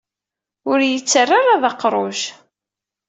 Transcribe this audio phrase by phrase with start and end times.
[0.69, 2.19] Ur d iyi-ttarra ara d aqruj.